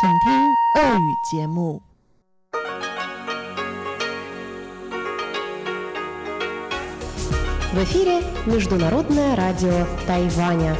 [0.00, 0.32] 请听
[0.76, 1.82] 俄语节目。
[7.72, 10.76] В эфире Международное радио Тайваня.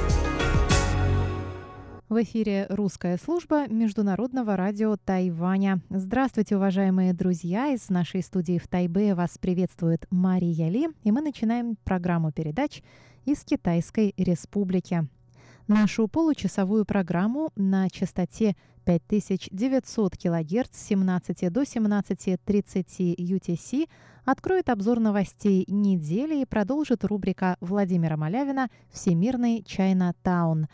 [2.09, 5.81] В эфире русская служба Международного радио Тайваня.
[5.91, 7.69] Здравствуйте, уважаемые друзья!
[7.69, 12.83] Из нашей студии в Тайбе вас приветствует Мария Ли, и мы начинаем программу передач
[13.25, 15.07] из Китайской Республики.
[15.68, 18.56] Нашу получасовую программу на частоте
[18.86, 23.90] 5900 кГц с 17 до 17.30 UTC
[24.26, 30.68] откроет обзор новостей недели и продолжит рубрика Владимира Малявина «Всемирный Чайна Таун»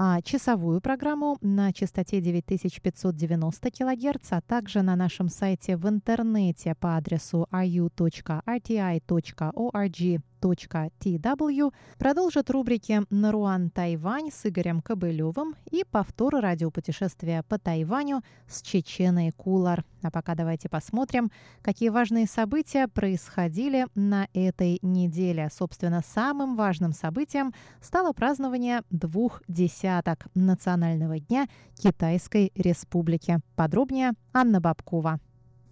[0.00, 6.96] а часовую программу на частоте 9590 кГц, а также на нашем сайте в интернете по
[6.96, 8.30] адресу ru.rti.org
[10.40, 19.32] tw продолжат рубрики «Наруан Тайвань» с Игорем Кобылевым и повтор радиопутешествия по Тайваню с Чеченой
[19.32, 19.84] Кулар.
[20.02, 21.30] А пока давайте посмотрим,
[21.62, 25.48] какие важные события происходили на этой неделе.
[25.52, 33.40] Собственно, самым важным событием стало празднование двух десяток Национального дня Китайской Республики.
[33.56, 35.18] Подробнее Анна Бабкова.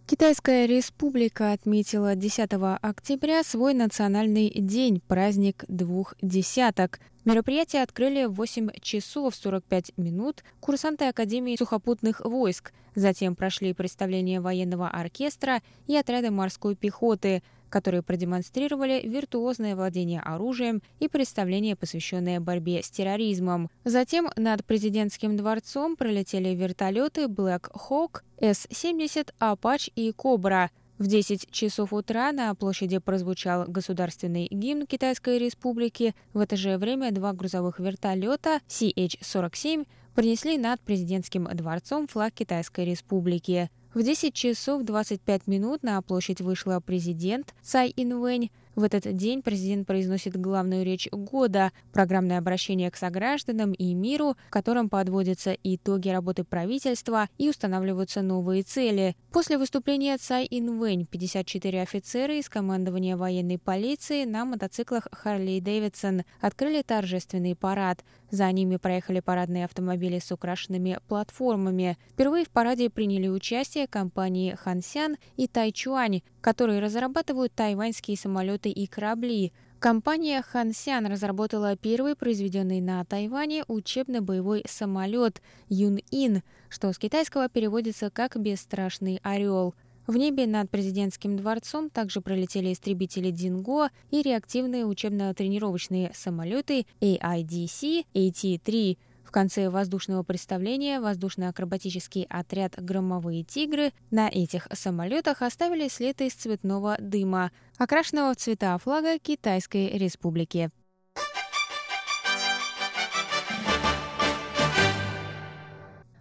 [0.06, 2.48] Китайская республика отметила 10
[2.80, 7.00] октября свой национальный день, праздник двух десяток.
[7.24, 12.72] Мероприятие открыли в 8 часов 45 минут курсанты Академии сухопутных войск.
[12.94, 21.08] Затем прошли представления военного оркестра и отряда морской пехоты– которые продемонстрировали виртуозное владение оружием и
[21.08, 23.70] представление, посвященное борьбе с терроризмом.
[23.84, 30.68] Затем над президентским дворцом пролетели вертолеты Black Hawk, С-70, Apache и Cobra.
[30.98, 36.14] В 10 часов утра на площади прозвучал государственный гимн Китайской Республики.
[36.32, 43.70] В это же время два грузовых вертолета CH-47 принесли над президентским дворцом флаг Китайской Республики.
[43.96, 48.50] В 10 часов 25 минут на площадь вышла президент Цай Инвэнь.
[48.76, 54.50] В этот день президент произносит главную речь года– программное обращение к согражданам и миру, в
[54.50, 59.16] котором подводятся итоги работы правительства и устанавливаются новые цели.
[59.32, 66.82] После выступления Цай Инвэнь 54 офицера из командования военной полиции на мотоциклах Харли Дэвидсон открыли
[66.82, 68.04] торжественный парад.
[68.30, 71.96] За ними проехали парадные автомобили с украшенными платформами.
[72.10, 79.52] Впервые в параде приняли участие компании Хансян и Тайчуань, которые разрабатывают тайваньские самолеты и корабли.
[79.80, 88.36] Компания Хансян разработала первый произведенный на Тайване учебно-боевой самолет Юн-Ин, что с китайского переводится как
[88.36, 89.74] «бесстрашный орел».
[90.06, 98.98] В небе над президентским дворцом также пролетели истребители «Динго» и реактивные учебно-тренировочные самолеты AIDC AT-3.
[99.26, 106.96] В конце воздушного представления воздушно-акробатический отряд «Громовые тигры» на этих самолетах оставили след из цветного
[107.00, 110.70] дыма, окрашенного в цвета флага Китайской Республики.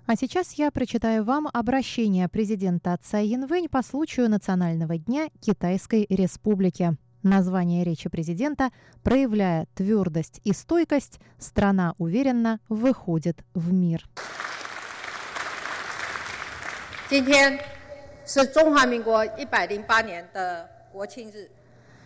[0.08, 6.98] А сейчас я прочитаю вам обращение президента Цай Янвэнь по случаю Национального дня Китайской Республики.
[7.26, 8.70] Название речи президента,
[9.02, 14.08] проявляя твердость и стойкость, страна уверенно выходит в мир.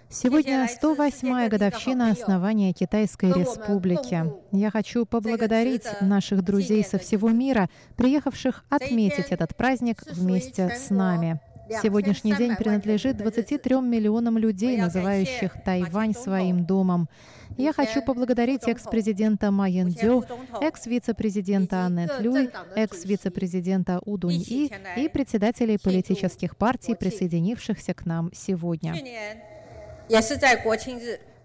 [0.09, 4.23] Сегодня 108-я годовщина основания Китайской Республики.
[4.53, 11.41] Я хочу поблагодарить наших друзей со всего мира, приехавших отметить этот праздник вместе с нами.
[11.81, 17.09] Сегодняшний день принадлежит 23 миллионам людей, называющих Тайвань своим домом.
[17.57, 20.23] Я хочу поблагодарить экс-президента Майен Дю,
[20.61, 28.95] экс-вице-президента Аннет Люй, экс-вице-президента У Дунь И и председателей политических партий, присоединившихся к нам сегодня.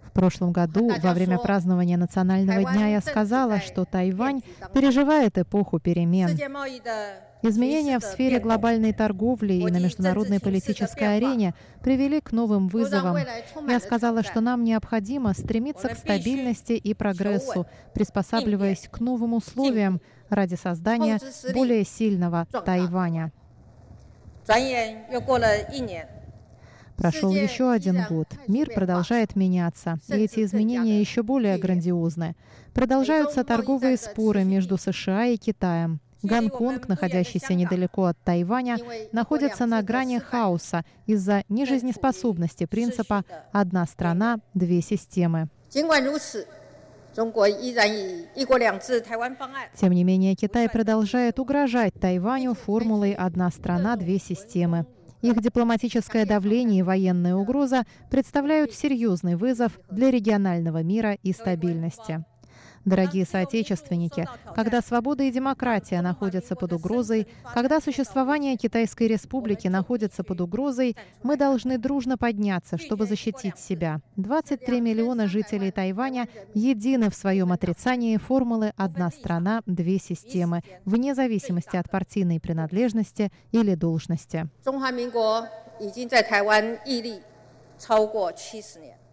[0.02, 4.42] В прошлом году, во время празднования Национального дня, я сказала, что Тайвань
[4.72, 6.28] переживает эпоху перемен.
[7.46, 13.18] Изменения в сфере глобальной торговли и на международной политической арене привели к новым вызовам.
[13.68, 20.00] Я сказала, что нам необходимо стремиться к стабильности и прогрессу, приспосабливаясь к новым условиям
[20.30, 21.20] ради создания
[21.52, 23.30] более сильного Тайваня.
[26.96, 28.28] Прошел еще один год.
[28.46, 32.36] Мир продолжает меняться, и эти изменения еще более грандиозны.
[32.72, 36.00] Продолжаются торговые споры между США и Китаем.
[36.24, 38.78] Гонконг, находящийся недалеко от Тайваня,
[39.12, 45.48] находится на грани хаоса из-за нежизнеспособности принципа «одна страна, две системы».
[45.70, 45.86] Тем
[49.92, 54.86] не менее, Китай продолжает угрожать Тайваню формулой «одна страна, две системы».
[55.20, 62.24] Их дипломатическое давление и военная угроза представляют серьезный вызов для регионального мира и стабильности.
[62.84, 70.42] Дорогие соотечественники, когда свобода и демократия находятся под угрозой, когда существование Китайской Республики находится под
[70.42, 74.00] угрозой, мы должны дружно подняться, чтобы защитить себя.
[74.16, 81.76] 23 миллиона жителей Тайваня едины в своем отрицании формулы «одна страна, две системы», вне зависимости
[81.76, 84.48] от партийной принадлежности или должности.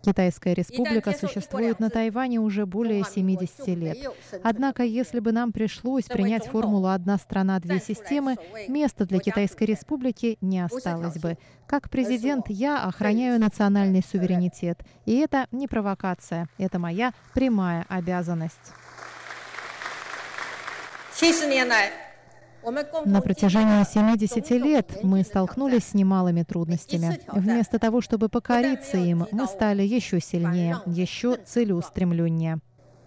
[0.01, 3.97] Китайская республика существует на Тайване уже более 70 лет.
[4.43, 8.37] Однако, если бы нам пришлось принять формулу «одна страна, две системы»,
[8.67, 11.37] места для Китайской республики не осталось бы.
[11.67, 14.79] Как президент я охраняю национальный суверенитет.
[15.05, 18.73] И это не провокация, это моя прямая обязанность.
[23.05, 27.19] На протяжении 70 лет мы столкнулись с немалыми трудностями.
[27.31, 32.59] Вместо того, чтобы покориться им, мы стали еще сильнее, еще целеустремленнее.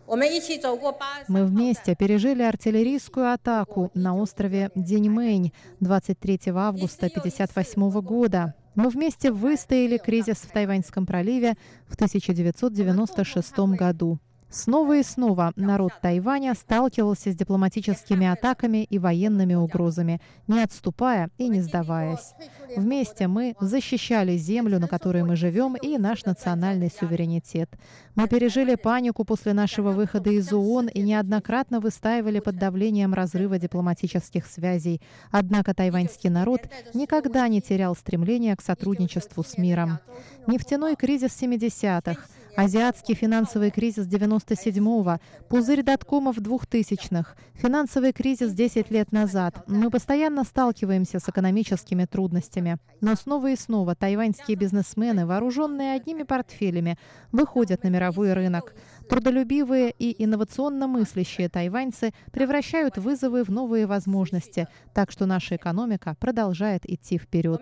[0.06, 8.54] Мы вместе пережили артиллерийскую атаку на острове Деньмэнь 23 августа 1958 года.
[8.74, 11.54] Мы вместе выстояли кризис в Тайваньском проливе
[11.86, 14.18] в 1996 году.
[14.54, 21.48] Снова и снова народ Тайваня сталкивался с дипломатическими атаками и военными угрозами, не отступая и
[21.48, 22.34] не сдаваясь.
[22.76, 27.68] Вместе мы защищали землю, на которой мы живем, и наш национальный суверенитет.
[28.14, 34.46] Мы пережили панику после нашего выхода из ООН и неоднократно выстаивали под давлением разрыва дипломатических
[34.46, 35.02] связей.
[35.32, 36.60] Однако тайваньский народ
[36.94, 39.98] никогда не терял стремления к сотрудничеству с миром.
[40.46, 45.18] Нефтяной кризис 70-х, Азиатский финансовый кризис 97-го,
[45.48, 49.64] пузырь доткомов 2000-х, финансовый кризис 10 лет назад.
[49.66, 52.78] Мы постоянно сталкиваемся с экономическими трудностями.
[53.00, 56.96] Но снова и снова тайваньские бизнесмены, вооруженные одними портфелями,
[57.32, 58.74] выходят на мировой рынок.
[59.08, 66.88] Трудолюбивые и инновационно мыслящие тайваньцы превращают вызовы в новые возможности, так что наша экономика продолжает
[66.88, 67.60] идти вперед.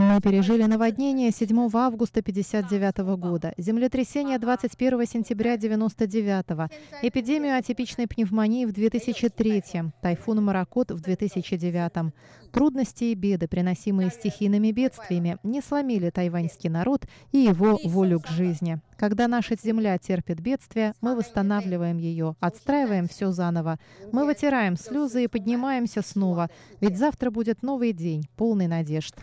[0.00, 6.70] Мы пережили наводнение 7 августа 1959 года, землетрясение 21 сентября 1999,
[7.02, 9.62] эпидемию атипичной пневмонии в 2003,
[10.00, 12.14] тайфун Маракот в 2009.
[12.50, 18.80] Трудности и беды, приносимые стихийными бедствиями, не сломили тайваньский народ и его волю к жизни.
[18.96, 23.78] Когда наша земля терпит бедствие, мы восстанавливаем ее, отстраиваем все заново.
[24.12, 26.48] Мы вытираем слезы и поднимаемся снова,
[26.80, 29.14] ведь завтра будет новый день, полный надежд.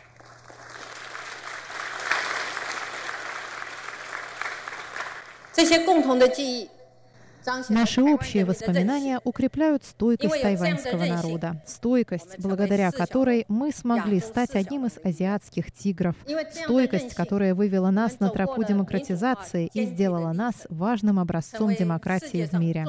[7.70, 11.62] Наши общие воспоминания укрепляют стойкость тайваньского народа.
[11.66, 16.16] Стойкость, благодаря которой мы смогли стать одним из азиатских тигров.
[16.52, 22.86] Стойкость, которая вывела нас на тропу демократизации и сделала нас важным образцом демократии в мире.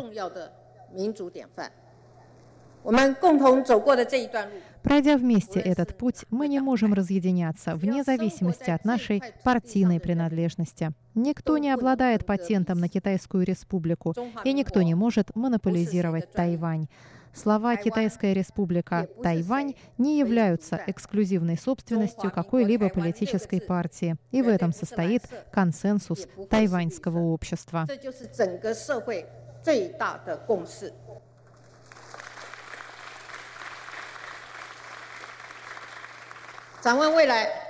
[4.82, 10.92] Пройдя вместе этот путь, мы не можем разъединяться, вне зависимости от нашей партийной принадлежности.
[11.17, 14.13] Никто не обладает патентом на Китайскую республику,
[14.43, 16.87] и никто не может монополизировать Тайвань.
[17.33, 25.23] Слова «Китайская республика Тайвань» не являются эксклюзивной собственностью какой-либо политической партии, и в этом состоит
[25.51, 27.87] консенсус тайваньского общества.
[36.83, 37.66] 展望未来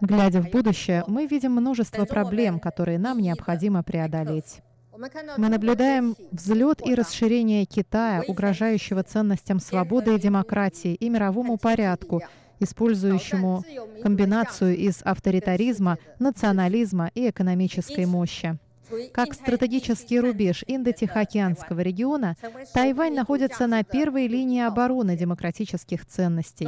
[0.00, 4.60] ，Глядя в будущее, мы видим множество проблем, которые нам необходимо преодолеть.
[5.38, 12.22] Мы наблюдаем взлет и расширение Китая, угрожающего ценностям свободы и демократии и мировому порядку,
[12.60, 13.64] использующему
[14.02, 18.58] комбинацию из авторитаризма, национализма и экономической мощи.
[19.12, 22.36] Как стратегический рубеж Индо-Тихоокеанского региона,
[22.72, 26.66] Тайвань находится на первой линии обороны демократических ценностей.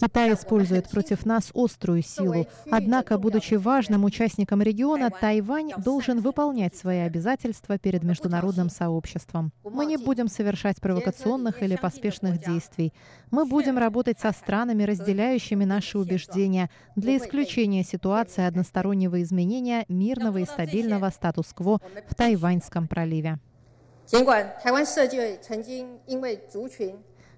[0.00, 2.46] Китай использует против нас острую силу.
[2.70, 9.52] Однако, будучи важным участником региона, Тайвань должен выполнять свои обязательства перед международным сообществом.
[9.62, 12.94] Мы не будем совершать провокационных или поспешных действий.
[13.30, 20.46] Мы будем работать со странами, разделяющими наши убеждения, для исключения ситуации одностороннего изменения мирного и
[20.46, 23.38] стабильного статус-кво в Тайваньском проливе.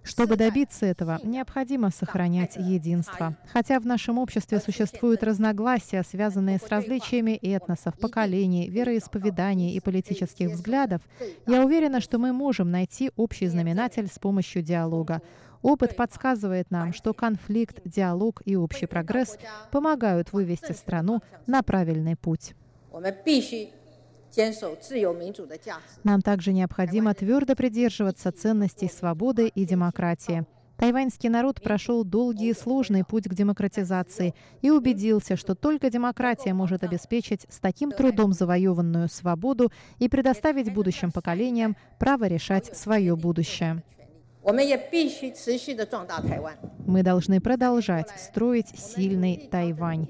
[0.02, 3.36] Чтобы добиться этого, необходимо сохранять единство.
[3.52, 11.02] Хотя в нашем обществе существуют разногласия, связанные с различиями этносов, поколений, вероисповеданий и политических взглядов,
[11.46, 15.22] я уверена, что мы можем найти общий знаменатель с помощью диалога.
[15.62, 19.38] Опыт подсказывает нам, что конфликт, диалог и общий прогресс
[19.70, 22.54] помогают вывести страну на правильный путь.
[26.04, 30.46] Нам также необходимо твердо придерживаться ценностей свободы и демократии.
[30.82, 36.82] Тайваньский народ прошел долгий и сложный путь к демократизации и убедился, что только демократия может
[36.82, 39.70] обеспечить с таким трудом завоеванную свободу
[40.00, 43.84] и предоставить будущим поколениям право решать свое будущее.
[46.84, 50.08] Мы должны продолжать строить сильный Тайвань.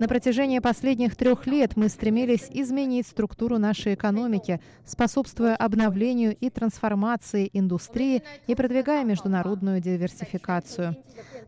[0.00, 7.50] На протяжении последних трех лет мы стремились изменить структуру нашей экономики, способствуя обновлению и трансформации
[7.52, 10.96] индустрии и продвигая международную диверсификацию.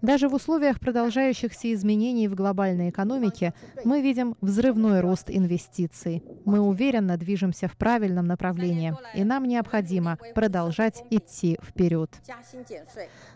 [0.02, 3.54] Даже в условиях продолжающихся изменений в глобальной экономике
[3.84, 6.22] мы видим взрывной рост инвестиций.
[6.44, 12.10] Мы уверенно движемся в правильном направлении, и нам необходимо продолжать идти вперед.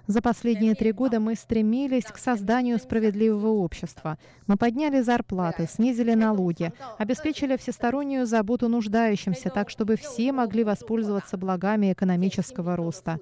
[0.06, 4.18] За последние три года мы стремились к созданию справедливого общества.
[4.46, 11.92] Мы подняли зарплаты, снизили налоги, обеспечили всестороннюю заботу нуждающимся, так чтобы все могли воспользоваться благами
[11.92, 13.18] экономического роста.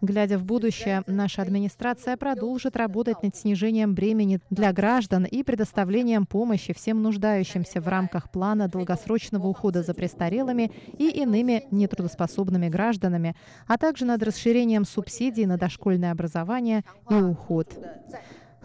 [0.00, 6.72] Глядя в будущее, наша администрация продолжит работать над снижением бремени для граждан и предоставлением помощи
[6.72, 13.34] всем нуждающимся в рамках плана долгосрочного ухода за престарелыми и иными нетрудоспособными гражданами,
[13.66, 17.76] а также над расширением субсидий на дошкольное образование и уход.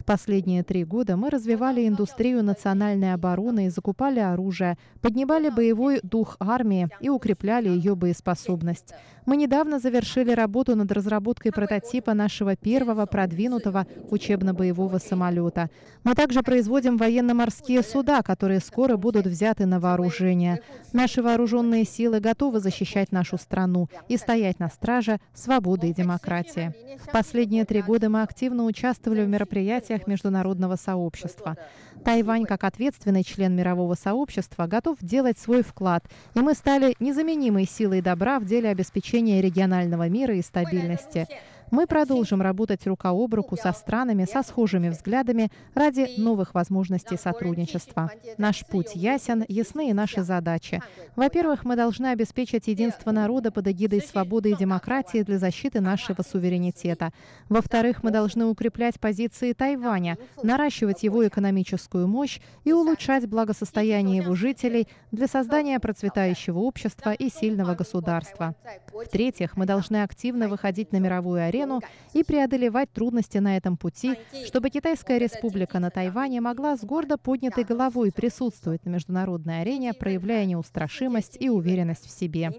[0.04, 6.36] В последние три года мы развивали индустрию национальной обороны и закупали оружие, поднимали боевой дух
[6.42, 8.94] армии и укрепляли ее боеспособность.
[9.26, 15.70] Мы недавно завершили работу над разработкой прототипа нашего первого продвинутого учебно-боевого самолета.
[16.04, 20.60] Мы также производим военно-морские суда, которые скоро будут взяты на вооружение.
[20.92, 26.74] Наши вооруженные силы готовы защищать нашу страну и стоять на страже свободы и демократии.
[27.02, 31.58] В последние три года мы активно участвовали в мероприятиях международного сообщества.
[32.04, 36.04] Тайвань, как ответственный член мирового сообщества, готов делать свой вклад,
[36.36, 41.28] и мы стали незаменимой силой добра в деле обеспечения регионального мира и стабильности.
[41.72, 48.12] Мы продолжим работать рука об руку со странами со схожими взглядами ради новых возможностей сотрудничества.
[48.38, 50.82] Наш путь ясен, ясны и наши задачи.
[51.16, 57.12] Во-первых, мы должны обеспечить единство народа под эгидой свободы и демократии для защиты нашего суверенитета.
[57.50, 64.88] Во-вторых, мы должны укреплять позиции Тайваня, наращивать его экономическую мощь и улучшать благосостояние его жителей
[65.12, 68.56] для создания процветающего общества и сильного государства.
[68.94, 71.82] В-третьих, мы должны активно выходить на мировую арену арену
[72.14, 74.16] и преодолевать трудности на этом пути,
[74.46, 80.46] чтобы Китайская республика на Тайване могла с гордо поднятой головой присутствовать на международной арене, проявляя
[80.46, 82.52] неустрашимость и уверенность в себе.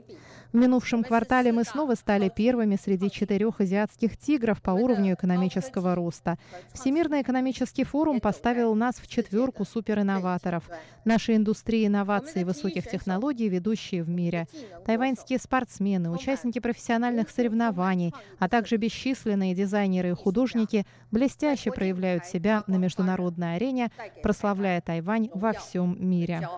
[0.54, 6.38] В минувшем квартале мы снова стали первыми среди четырех азиатских тигров по уровню экономического роста.
[6.72, 10.70] Всемирный экономический форум поставил нас в четверку суперинноваторов.
[11.04, 14.46] Наши индустрии инноваций и высоких технологий ведущие в мире.
[14.86, 22.76] Тайваньские спортсмены, участники профессиональных соревнований, а также бесчисленные дизайнеры и художники блестяще проявляют себя на
[22.76, 23.90] международной арене,
[24.22, 25.30] прославляя Тайвань.
[25.34, 26.48] Во всем мире.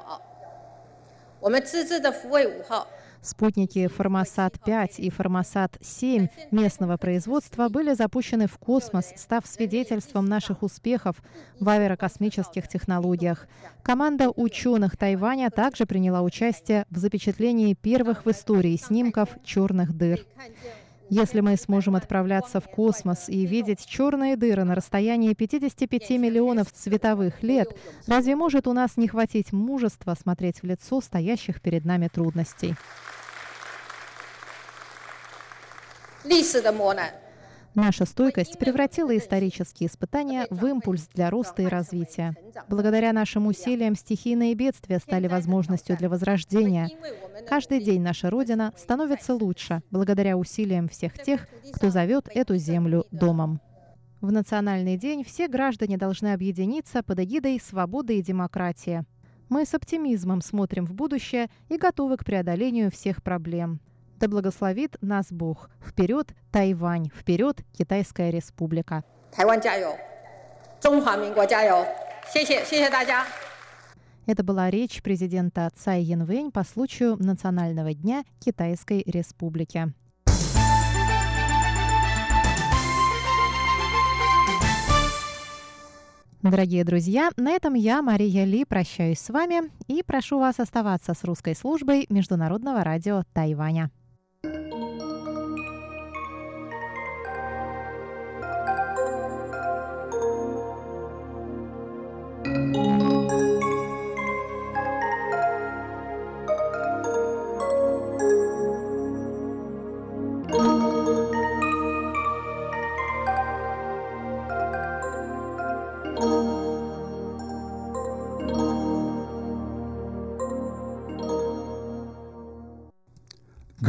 [3.26, 11.16] Спутники Формосат-5 и Формосат-7 местного производства были запущены в космос, став свидетельством наших успехов
[11.58, 13.48] в аэрокосмических технологиях.
[13.82, 20.24] Команда ученых Тайваня также приняла участие в запечатлении первых в истории снимков черных дыр.
[21.08, 27.42] Если мы сможем отправляться в космос и видеть черные дыры на расстоянии 55 миллионов световых
[27.42, 32.76] лет, разве может у нас не хватить мужества смотреть в лицо стоящих перед нами трудностей?
[37.76, 42.34] Наша стойкость превратила исторические испытания в импульс для роста и развития.
[42.70, 46.88] Благодаря нашим усилиям стихийные бедствия стали возможностью для возрождения.
[47.46, 53.60] Каждый день наша Родина становится лучше благодаря усилиям всех тех, кто зовет эту землю домом.
[54.22, 59.04] В Национальный день все граждане должны объединиться под эгидой свободы и демократии.
[59.50, 63.80] Мы с оптимизмом смотрим в будущее и готовы к преодолению всех проблем.
[64.18, 65.68] Да благословит нас Бог.
[65.84, 67.10] Вперед, Тайвань!
[67.14, 69.04] Вперед, Китайская Республика!
[69.34, 69.60] Тайвань,
[74.26, 79.92] Это была речь президента Цай Янвэнь по случаю Национального дня Китайской Республики.
[86.42, 91.24] Дорогие друзья, на этом я, Мария Ли, прощаюсь с вами и прошу вас оставаться с
[91.24, 93.90] русской службой Международного радио Тайваня.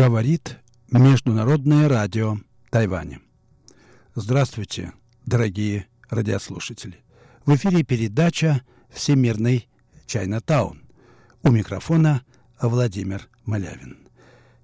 [0.08, 0.58] Говорит
[0.90, 2.38] Международное радио
[2.70, 3.20] Тайваня.
[4.16, 4.94] Здравствуйте,
[5.26, 7.04] дорогие радиослушатели.
[7.46, 9.68] В эфире передача «Всемирный
[10.06, 10.84] Чайна-таун».
[11.44, 12.22] У микрофона
[12.62, 13.98] Владимир Малявин.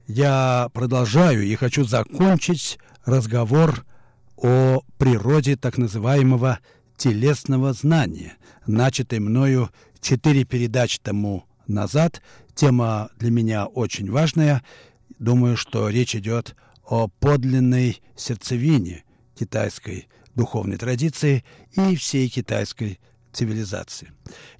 [0.08, 3.86] Я продолжаю и хочу закончить разговор
[4.38, 6.60] о природе так называемого
[6.96, 12.22] телесного знания, начатый мною четыре передачи тому назад.
[12.56, 14.64] Тема для меня очень важная–
[15.24, 16.54] Думаю, что речь идет
[16.86, 19.06] о подлинной сердцевине
[19.40, 23.00] китайской духовной традиции и всей китайской
[23.32, 24.12] цивилизации.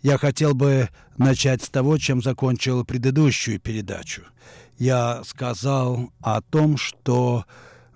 [0.02, 4.22] Я хотел бы начать с того, чем закончил предыдущую передачу.
[4.78, 7.44] Я сказал о том, что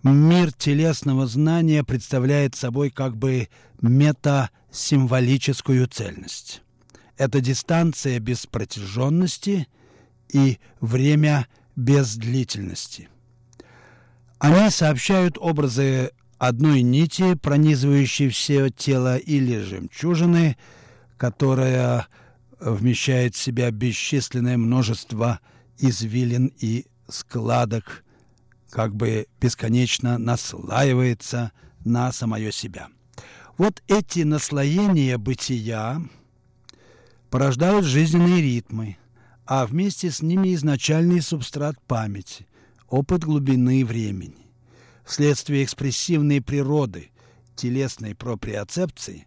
[0.04, 3.48] мир телесного знания представляет собой как бы
[3.80, 6.64] метасимволическую цельность.
[7.16, 9.70] Это дистанция без протяженности
[10.34, 11.48] и время
[11.78, 13.08] без длительности.
[14.40, 20.58] Они сообщают образы одной нити, пронизывающей все тело, или жемчужины,
[21.18, 22.08] которая
[22.60, 25.40] вмещает в себя бесчисленное множество
[25.78, 28.04] извилин и складок,
[28.70, 31.52] как бы бесконечно наслаивается
[31.86, 32.88] на самое себя.
[33.58, 36.02] Вот эти наслоения бытия
[37.30, 38.98] порождают жизненные ритмы–
[39.48, 42.46] а вместе с ними изначальный субстрат памяти,
[42.90, 44.52] опыт глубины времени.
[45.06, 47.12] Вследствие экспрессивной природы
[47.56, 49.26] телесной проприоцепции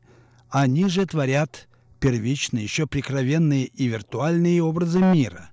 [0.51, 1.69] они же творят
[2.01, 5.51] первичные, еще прикровенные и виртуальные образы мира,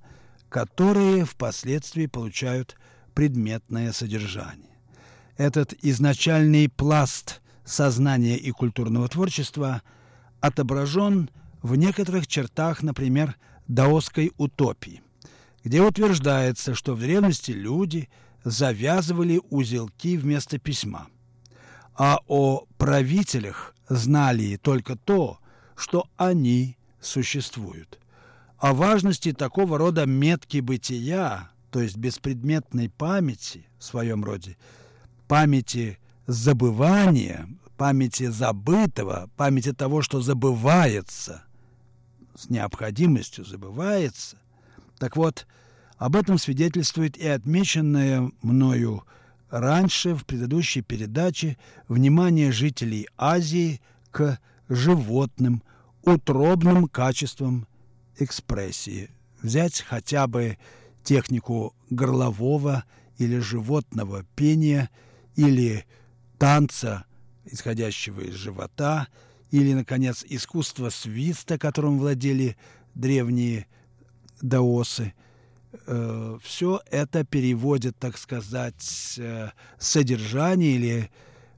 [0.49, 2.75] которые впоследствии получают
[3.13, 4.75] предметное содержание.
[5.37, 9.81] Этот изначальный пласт сознания и культурного творчества
[10.41, 11.29] отображен
[11.61, 15.01] в некоторых чертах, например, даосской утопии,
[15.63, 18.09] где утверждается, что в древности люди
[18.43, 21.07] завязывали узелки вместо письма,
[21.95, 25.39] а о правителях знали только то,
[25.75, 27.99] что они существуют.
[28.57, 34.57] О важности такого рода метки бытия, то есть беспредметной памяти в своем роде,
[35.27, 41.43] памяти забывания, памяти забытого, памяти того, что забывается,
[42.37, 44.37] с необходимостью забывается.
[44.99, 45.47] Так вот,
[45.97, 49.03] об этом свидетельствует и отмеченное мною
[49.49, 55.63] раньше в предыдущей передаче внимание жителей Азии к животным,
[56.03, 57.67] утробным качествам
[58.17, 59.09] экспрессии.
[59.41, 60.57] Взять хотя бы
[61.03, 62.83] технику горлового
[63.17, 64.91] или животного пения
[65.35, 65.85] или
[66.37, 67.05] танца,
[67.45, 69.07] исходящего из живота–
[69.51, 72.57] или, наконец, искусство свиста, которым владели
[72.95, 73.67] древние
[74.41, 75.13] даосы.
[75.85, 81.11] Э, Все это переводит, так сказать, э, содержание или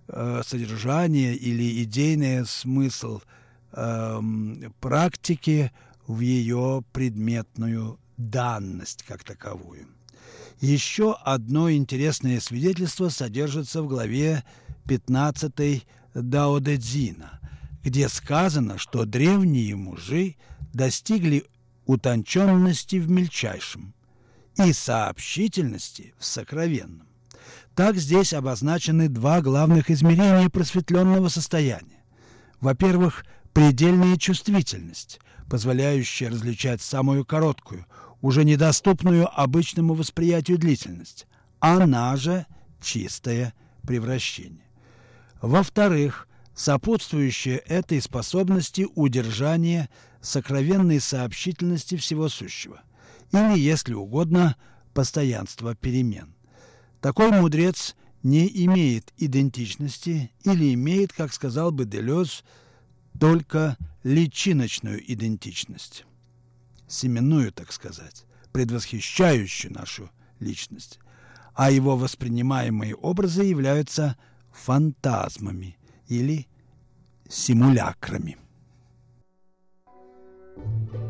[0.08, 3.22] э, содержание или идейный смысл
[3.74, 5.72] эм, практики
[6.08, 9.88] в ее предметную данность как таковую.
[10.60, 14.44] Еще одно интересное свидетельство содержится в главе
[14.88, 16.78] 15 Дао Дэ
[17.84, 20.36] где сказано, что древние мужи
[20.74, 21.46] достигли
[21.86, 23.94] утонченности в мельчайшем
[24.64, 27.08] и сообщительности в сокровенном.
[27.76, 32.04] Так здесь обозначены два главных измерения просветленного состояния.
[32.60, 37.86] Во-первых, предельная чувствительность, позволяющая различать самую короткую,
[38.22, 41.26] уже недоступную обычному восприятию длительность.
[41.60, 42.46] Она же
[42.82, 43.54] чистое
[43.88, 44.68] превращение.
[45.42, 46.28] Во-вторых,
[46.60, 52.82] сопутствующее этой способности удержание сокровенной сообщительности всего сущего,
[53.32, 54.58] или, если угодно,
[54.94, 56.36] постоянство перемен.
[57.00, 62.44] Такой мудрец не имеет идентичности или имеет, как сказал бы Делез,
[63.18, 66.04] только личиночную идентичность,
[66.90, 70.10] семенную, так сказать, предвосхищающую нашу
[70.42, 71.00] личность,
[71.54, 74.18] а его воспринимаемые образы являются
[74.52, 75.79] фантазмами
[76.10, 76.48] или
[77.30, 78.38] симулякрами.
[80.62, 81.09] Thank you.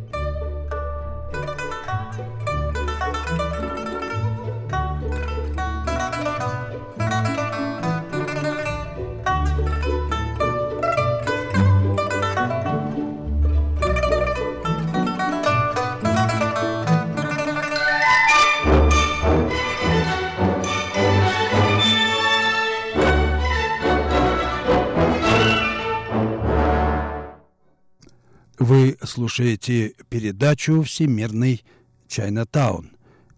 [28.60, 31.64] Вы слушаете передачу «Всемирный
[32.10, 32.92] Чайнатаун»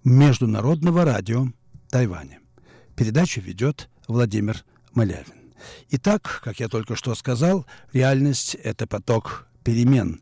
[0.04, 1.46] Международного радио
[1.92, 2.40] Тайваня.
[2.96, 5.54] Передачу ведет Владимир Малявин.
[5.92, 10.22] Итак, как я только что сказал, реальность– это поток перемен,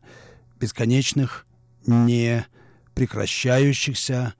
[0.60, 1.46] бесконечных,
[1.86, 2.44] не
[2.92, 4.34] прекращающихся,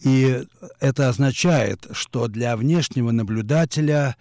[0.00, 0.44] и
[0.80, 4.16] это означает, что для внешнего наблюдателя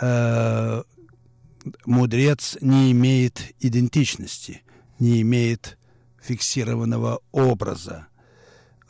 [0.00, 0.82] э,
[1.84, 4.62] мудрец не имеет идентичности,
[4.98, 5.78] не имеет
[6.20, 8.06] фиксированного образа.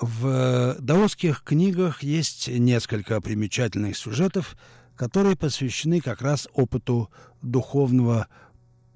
[0.00, 4.56] В даосских книгах есть несколько примечательных сюжетов,
[4.96, 7.10] которые посвящены как раз опыту
[7.42, 8.28] духовного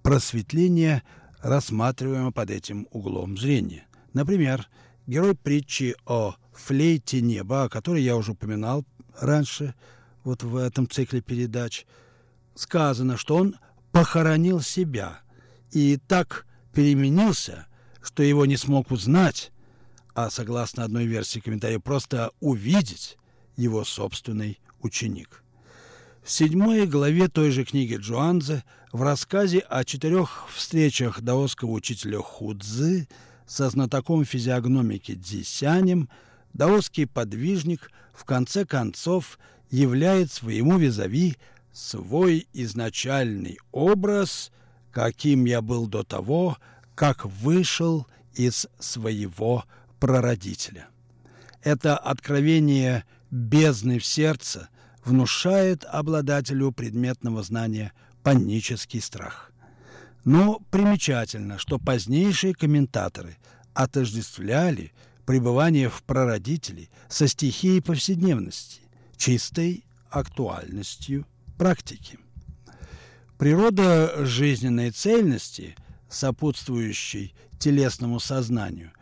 [0.03, 1.03] просветления,
[1.40, 3.87] рассматриваемого под этим углом зрения.
[4.12, 4.68] Например,
[5.07, 8.85] герой притчи о флейте неба, о которой я уже упоминал
[9.20, 9.75] раньше,
[10.22, 11.85] вот в этом цикле передач,
[12.55, 13.57] сказано, что он
[13.90, 15.20] похоронил себя
[15.72, 17.66] и так переменился,
[18.02, 19.52] что его не смог узнать,
[20.14, 23.16] а, согласно одной версии комментария, просто увидеть
[23.56, 25.42] его собственный ученик.
[26.22, 33.08] В седьмой главе той же книги Джуанзе в рассказе о четырех встречах даосского учителя Худзы
[33.46, 36.08] со знатоком физиогномики Дзисянем
[36.52, 39.38] даосский подвижник в конце концов
[39.70, 41.37] являет своему визави
[41.72, 44.52] свой изначальный образ,
[44.92, 46.59] каким я был до того,
[46.94, 49.64] как вышел из своего
[49.98, 50.88] прародителя.
[51.62, 54.68] Это откровение бездны в сердце
[55.05, 59.50] внушает обладателю предметного знания панический страх.
[60.24, 63.37] Но примечательно, что позднейшие комментаторы
[63.74, 64.92] отождествляли
[65.26, 68.83] пребывание в прародителе со стихией повседневности,
[69.16, 71.26] чистой актуальностью
[71.59, 72.18] практики.
[73.42, 75.74] Природа жизненной цельности,
[76.09, 78.92] сопутствующей телесному сознанию,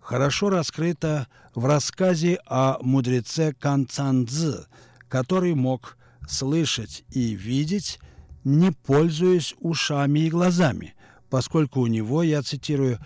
[0.00, 4.64] хорошо раскрыта в рассказе о мудреце Кан Цанцзы,
[5.10, 7.98] который мог слышать и видеть,
[8.44, 10.94] не пользуясь ушами и глазами,
[11.28, 12.98] поскольку у него, я цитирую,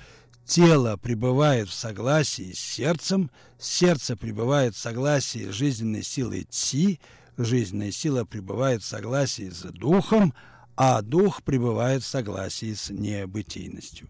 [0.44, 7.01] тело пребывает в согласии с сердцем, сердце пребывает в согласии с жизненной силой Ци,
[7.37, 10.33] жизненная сила пребывает в согласии с духом,
[10.76, 14.08] а дух пребывает в согласии с небытийностью.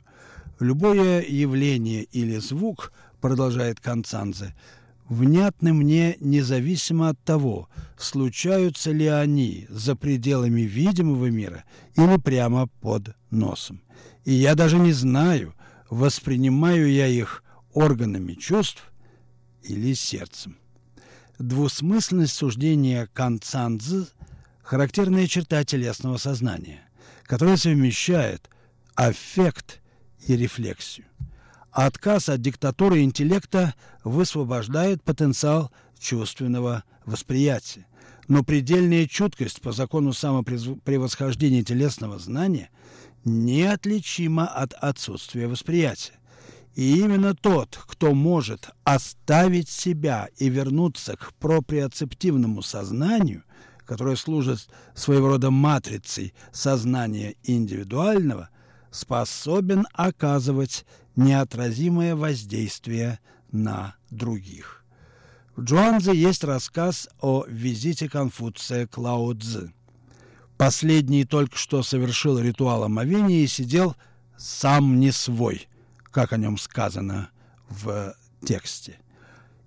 [0.59, 4.55] Любое явление или звук, продолжает Концанзе,
[5.09, 11.64] внятны мне независимо от того, случаются ли они за пределами видимого мира
[11.96, 13.81] или прямо под носом.
[14.24, 15.55] И я даже не знаю,
[15.88, 18.92] воспринимаю я их органами чувств
[19.62, 20.57] или сердцем.
[21.38, 24.09] Двусмысленность суждения Канцанцзы–
[24.66, 26.81] характерная черта телесного сознания,
[27.22, 28.50] которая совмещает
[28.96, 29.81] аффект
[30.26, 31.07] и рефлексию.
[31.70, 37.87] отказ от диктатуры интеллекта высвобождает потенциал чувственного восприятия.
[38.26, 42.70] Но предельная чуткость по закону самопревосхождения телесного знания
[43.24, 46.14] неотличима от отсутствия восприятия.
[46.74, 53.44] И именно тот, кто может оставить себя и вернуться к проприоцептивному сознанию,
[53.87, 58.51] которое служит своего рода матрицей сознания индивидуального,
[58.90, 63.20] способен оказывать неотразимое воздействие
[63.51, 64.85] на других.
[65.55, 69.72] В Джуанзе есть рассказ о визите Конфуция к Лао Цзы.
[70.59, 73.96] Последний только что совершил ритуал омовения и сидел
[74.37, 75.68] сам не свой–
[76.16, 77.29] как о нем сказано
[77.68, 78.99] в тексте.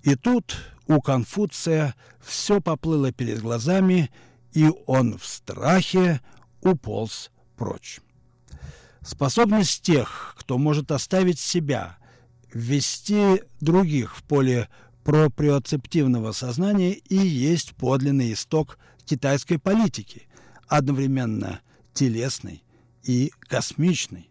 [0.02, 0.58] И тут
[0.90, 4.10] у Конфуция все поплыло перед глазами,
[4.54, 6.20] и он в страхе
[6.62, 8.00] уполз прочь.
[9.02, 11.98] Способность тех, кто может оставить себя,
[12.52, 14.68] ввести других в поле
[15.04, 20.28] проприоцептивного сознания и есть подлинный исток китайской политики,
[20.68, 21.62] одновременно
[21.94, 22.64] телесной
[23.04, 24.29] и космичной.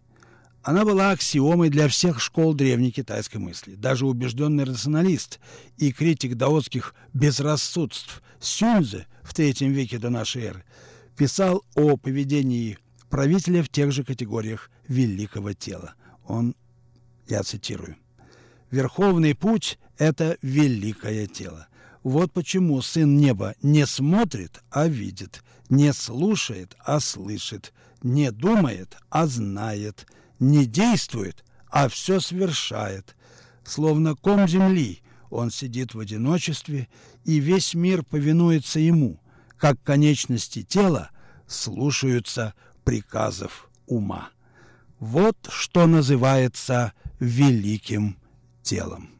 [0.62, 3.75] Она была аксиомой для всех школ древней китайской мысли.
[3.75, 5.40] Даже убежденный рационалист
[5.77, 10.64] и критик даотских безрассудств Сюнзе в третьем веке до нашей эры
[11.16, 12.79] писал о поведении
[13.11, 15.94] правителя в тех же категориях великого тела.
[16.27, 16.55] Он,
[17.29, 17.97] я цитирую,
[18.71, 21.68] «Верховный путь– это великое тело.
[22.03, 29.27] Вот почему Сын Неба не смотрит, а видит, не слушает, а слышит, не думает, а
[29.27, 30.07] знает,
[30.38, 33.16] не действует, а все совершает.
[33.64, 36.88] Словно ком земли он сидит в одиночестве,
[37.24, 39.20] и весь мир повинуется ему,
[39.59, 41.11] как конечности тела
[41.46, 44.31] слушаются приказов ума.
[44.98, 48.16] Вот что называется великим
[48.62, 49.17] телом.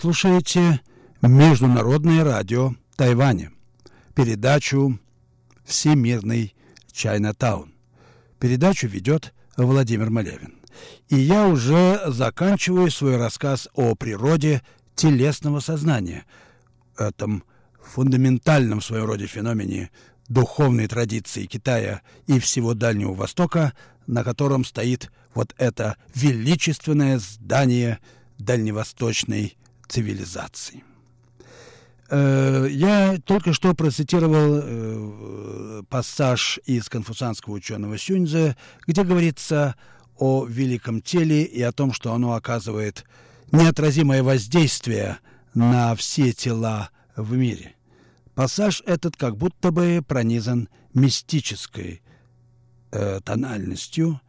[0.00, 0.80] Слушаете
[1.20, 3.52] Международное радио Тайваня,
[4.14, 4.98] передачу
[5.62, 6.54] «Всемирный
[6.90, 7.74] Чайнатаун».
[8.38, 10.54] Передачу ведет Владимир Малявин.
[11.10, 14.62] И я уже заканчиваю свой рассказ о природе
[14.94, 16.24] телесного сознания,
[16.96, 17.44] этом
[17.82, 19.90] фундаментальном в своем роде феномене
[20.28, 23.74] духовной традиции Китая и всего Дальнего Востока,
[24.06, 27.98] на котором стоит вот это величественное здание–
[28.40, 29.58] дальневосточной
[29.90, 30.84] цивилизации.
[32.10, 39.76] Э, я только что процитировал э, пассаж из конфуцианского ученого Сюньзе, где говорится
[40.16, 43.04] о великом теле и о том, что оно оказывает
[43.52, 45.18] неотразимое воздействие
[45.54, 47.74] на все тела в мире.
[48.34, 52.02] Пассаж этот как будто бы пронизан мистической
[52.90, 54.20] э, тональностью,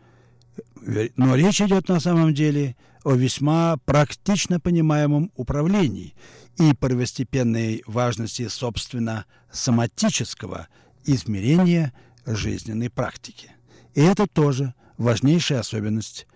[1.15, 6.13] но речь идет на самом деле о весьма практично понимаемом управлении
[6.57, 10.67] и первостепенной важности, собственно, соматического
[11.05, 11.93] измерения
[12.25, 13.51] жизненной практики.
[13.95, 16.27] И это тоже важнейшая особенность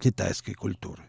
[0.00, 1.02] китайской культуры.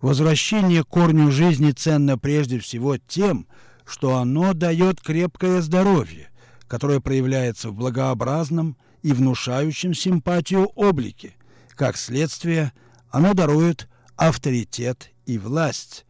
[0.00, 3.46] Возвращение к корню жизни ценно прежде всего тем,
[3.86, 6.28] что оно дает крепкое здоровье,
[6.68, 11.34] которое проявляется в благообразном и внушающем симпатию облике.
[11.70, 12.72] Как следствие,
[13.10, 16.04] оно дарует авторитет и власть.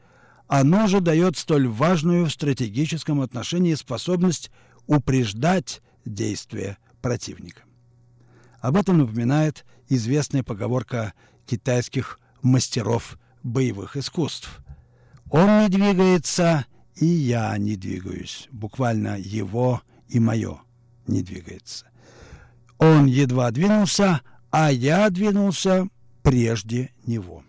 [0.49, 4.51] Оно же дает столь важную в стратегическом отношении способность
[4.87, 7.63] упреждать действия противника.
[8.61, 11.15] Об этом напоминает известная поговорка
[11.47, 14.61] китайских мастеров боевых искусств.
[15.31, 18.49] «Он не двигается, и я не двигаюсь».
[18.53, 20.61] Буквально «его и мое
[21.07, 21.87] не двигается».
[22.79, 25.89] Он едва двинулся, а я двинулся
[26.23, 27.43] прежде него.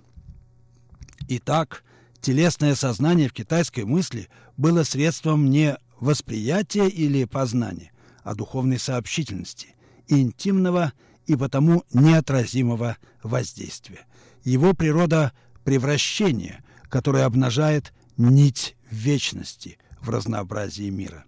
[1.29, 1.83] Итак,
[2.21, 7.91] телесное сознание в китайской мысли было средством не восприятия или познания,
[8.23, 9.75] а духовной сообщительности,
[10.07, 10.93] интимного
[11.25, 14.05] и потому неотразимого воздействия.
[14.43, 21.25] Его природа– превращение, которое обнажает нить вечности в разнообразии мира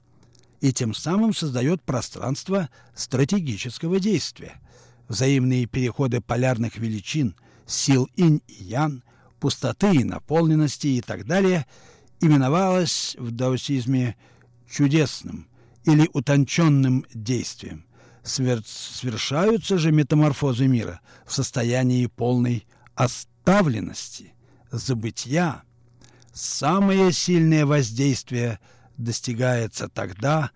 [0.61, 4.59] и тем самым создает пространство стратегического действия.
[5.07, 7.35] Взаимные переходы полярных величин,
[7.65, 9.03] сил инь и ян
[9.39, 11.65] пустоты и наполненности и так далее,
[12.21, 14.15] именовалось в даосизме
[14.69, 15.47] чудесным
[15.85, 17.85] или утонченным действием.
[18.23, 18.61] Свер...
[18.65, 24.33] Свершаются же метаморфозы мира в состоянии полной оставленности,
[24.71, 25.63] забытия.
[26.33, 28.59] Самое сильное воздействие
[28.97, 30.51] достигается тогда,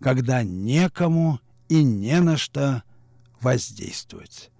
[0.00, 2.82] когда некому и не на что
[3.40, 4.50] воздействовать.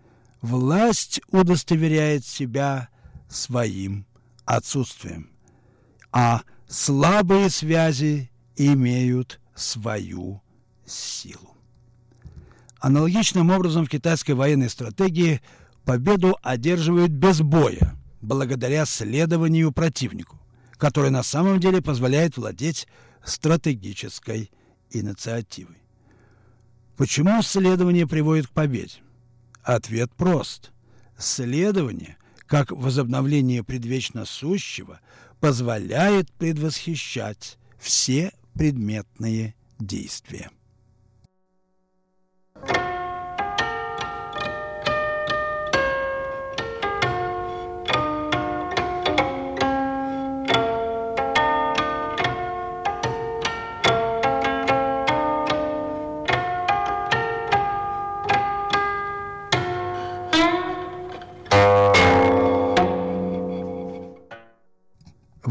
[0.41, 2.89] Власть удостоверяет себя
[3.35, 4.07] своим
[4.44, 5.31] отсутствием,
[6.12, 10.42] а слабые связи имеют свою
[10.87, 11.57] силу.
[12.79, 15.40] Аналогичным образом в китайской военной стратегии
[15.85, 20.38] победу одерживают без боя, благодаря следованию противнику,
[20.73, 22.87] который на самом деле позволяет владеть
[23.25, 24.51] стратегической
[24.90, 25.79] инициативой.
[26.97, 28.99] Почему следование приводит к победе?
[29.62, 30.70] Ответ прост.
[31.16, 32.16] Следование
[32.55, 35.01] как возобновление предвечно сущего
[35.40, 40.53] позволяет предвосхищать все предметные действия.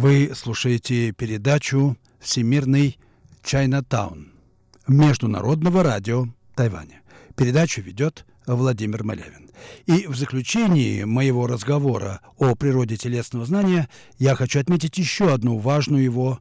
[0.04, 3.00] Вы слушаете передачу «Всемирный
[3.42, 4.34] Чайнатаун»
[4.86, 7.02] Международного радио Тайваня.
[7.38, 9.50] Передачу ведет Владимир Малявин.
[9.86, 13.88] И в заключении моего разговора о природе телесного знания
[14.20, 16.39] я хочу отметить еще одну важную его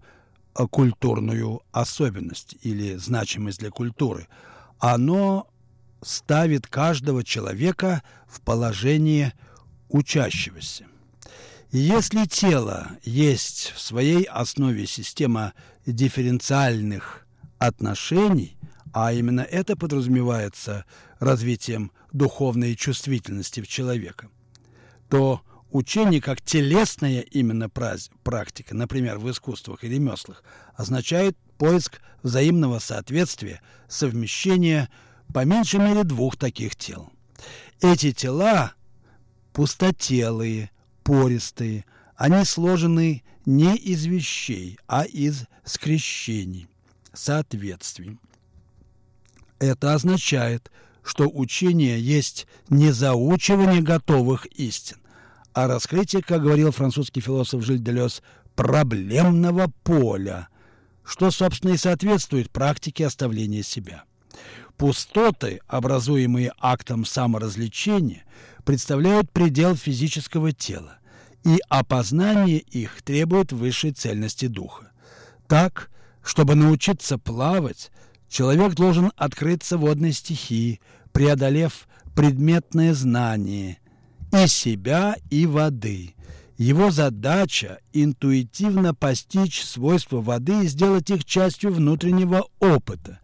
[0.73, 4.27] культурную особенность или значимость для культуры.
[4.81, 5.47] Оно
[6.01, 9.35] ставит каждого человека в положение
[9.89, 10.87] учащегося.
[11.75, 15.55] Если тело есть в своей основе система
[15.87, 18.59] дифференциальных отношений,
[18.93, 20.85] а именно это подразумевается
[21.19, 24.29] развитием духовной чувствительности в человека,
[25.09, 33.63] то учение как телесная именно практика, например, в искусствах и ремеслах, означает поиск взаимного соответствия,
[33.89, 34.91] совмещения
[35.33, 37.11] по меньшей мере двух таких тел.
[37.81, 38.75] Эти тела
[39.55, 40.71] пустотелые,
[41.03, 41.85] пористые,
[42.17, 46.69] они сложены не из вещей, а из скрещений,
[47.13, 48.19] соответствий.
[49.59, 50.71] Это означает,
[51.03, 54.99] что учение есть не заучивание готовых истин,
[55.53, 58.23] а раскрытие, как говорил французский философ Жиль Делес,
[58.55, 60.49] проблемного поля,
[61.05, 64.05] что, собственно, и соответствует практике оставления себя.
[64.77, 68.25] Пустоты, образуемые актом саморазвлечения,
[68.65, 70.99] представляют предел физического тела,
[71.45, 74.93] и опознание их требует высшей цельности духа.
[75.49, 75.91] Так,
[76.23, 77.91] чтобы научиться плавать,
[78.29, 80.81] человек должен открыться водной стихии,
[81.13, 83.79] преодолев предметное знание
[84.33, 86.15] и себя, и воды.
[86.57, 93.19] Его задача– интуитивно постичь свойства воды и сделать их частью внутреннего опыта.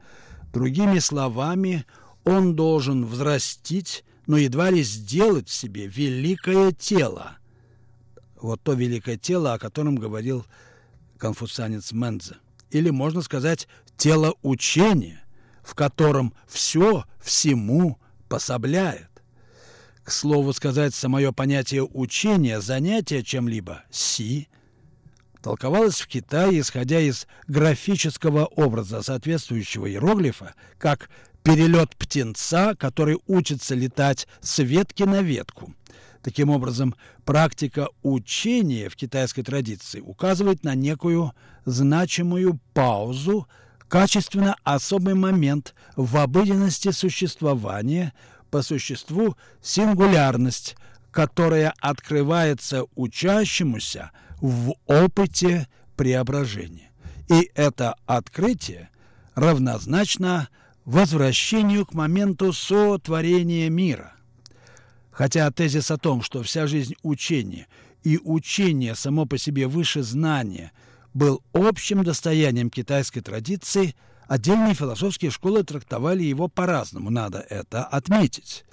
[0.53, 1.85] Другими словами,
[2.24, 7.38] он должен взрастить но едва ли сделать в себе великое тело.
[8.37, 10.45] Вот то великое тело, о котором говорил
[11.17, 12.37] конфуцианец Мензе.
[12.71, 15.25] Или, можно сказать, тело учения,
[15.62, 19.09] в котором все всему пособляет.
[20.05, 24.49] К слову сказать, самое понятие учения, занятия чем-либо, си,
[25.43, 31.09] толковалось в Китае, исходя из графического образа соответствующего иероглифа, как
[31.48, 35.72] перелет птенца, который учится летать с ветки на ветку.
[36.22, 41.32] Таким образом, практика учения в китайской традиции указывает на некую
[41.64, 43.48] значимую паузу,
[43.88, 48.12] качественно особый момент в обыденности существования,
[48.50, 50.76] по существу сингулярность,
[51.11, 54.11] которая открывается учащемуся
[54.42, 56.90] в опыте преображения.
[57.30, 58.90] И это открытие
[59.34, 60.48] равнозначно
[60.88, 64.14] возвращению к моменту сотворения мира.
[65.11, 67.66] Хотя тезис о том, что вся жизнь учения
[68.05, 70.72] и учение само по себе выше знания
[71.12, 73.94] был общим достоянием китайской традиции,
[74.29, 78.64] отдельные философские школы трактовали его по-разному, надо это отметить.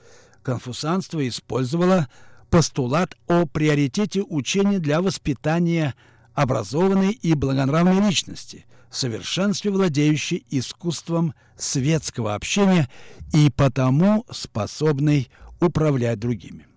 [0.42, 2.08] Конфуцианство использовало
[2.50, 5.96] постулат о приоритете учения для воспитания
[6.34, 12.90] образованной и благонравной личности– совершенстве владеющий искусством светского общения
[13.34, 15.30] и потому способный
[15.60, 16.68] управлять другими.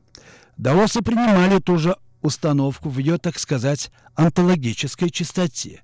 [0.57, 5.83] Даосы принимали ту же установку в ее, так сказать, онтологической чистоте,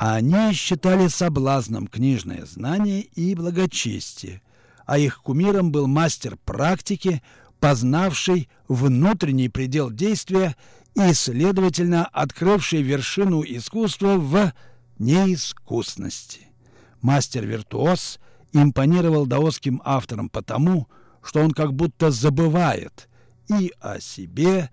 [0.00, 4.40] они считали соблазном книжное знание и благочестие,
[4.86, 7.22] а их кумиром был мастер практики,
[7.58, 10.56] познавший внутренний предел действия
[10.94, 14.54] и, следовательно, открывший вершину искусства в
[15.00, 16.42] неискусности.
[17.00, 18.20] Мастер-виртуоз
[18.52, 20.88] импонировал даосским авторам потому,
[21.22, 23.08] что он как будто забывает
[23.48, 24.70] и о себе,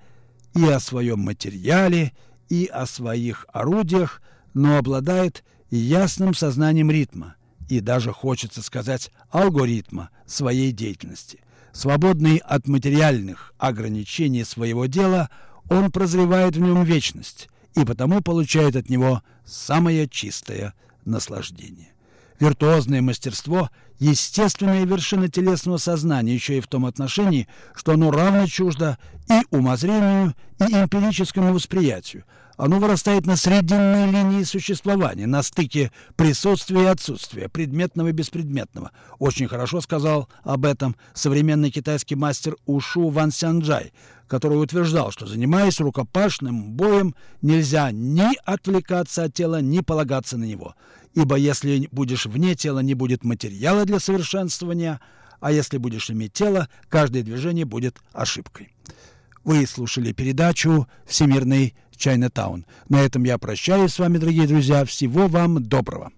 [0.53, 2.13] и о своем материале,
[2.49, 4.21] и о своих орудиях,
[4.53, 7.35] но обладает ясным сознанием ритма
[7.69, 11.39] и даже, хочется сказать, алгоритма своей деятельности.
[11.71, 15.29] Свободный от материальных ограничений своего дела,
[15.69, 20.73] он прозревает в нем вечность, и потому получает от него самое чистое
[21.05, 21.89] наслаждение.
[22.39, 23.69] Виртуозное мастерство–
[23.99, 28.97] естественная вершина телесного сознания, еще и в том отношении, что оно равно чуждо
[29.29, 32.25] и умозрению, и эмпирическому восприятию.
[32.57, 38.91] Оно вырастает на срединной линии существования, на стыке присутствия и отсутствия, предметного и беспредметного.
[39.19, 43.93] Очень хорошо сказал об этом современный китайский мастер Ушу Ван Сянджай–
[44.27, 50.75] который утверждал, что, занимаясь рукопашным боем, нельзя ни отвлекаться от тела, ни полагаться на него.
[51.13, 54.99] Ибо если будешь вне тела, не будет материала для совершенствования,
[55.39, 58.73] а если будешь иметь тело, каждое движение будет ошибкой.
[59.43, 62.65] Вы слушали передачу «Всемирный Чайнатаун».
[62.89, 64.83] На этом я прощаюсь с вами, дорогие друзья.
[64.83, 66.11] Всего вам доброго.